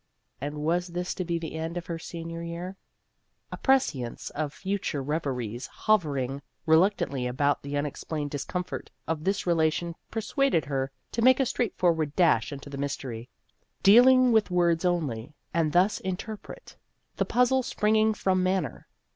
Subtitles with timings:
[0.41, 2.75] And was this to be the end of her senior year?
[3.51, 10.65] A prescience of future reveries hovering reluctantly about the unexplained discomfort of this relation persuaded
[10.65, 13.29] her to make a straightforward dash into the mystery,
[13.83, 16.75] dealing with words only, and thus interpret
[17.17, 18.87] the puzzle springing from manner.